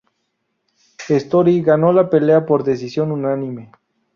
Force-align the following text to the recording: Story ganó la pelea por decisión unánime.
Story 1.15 1.61
ganó 1.61 1.93
la 1.93 2.09
pelea 2.09 2.43
por 2.47 2.63
decisión 2.63 3.11
unánime. 3.11 3.71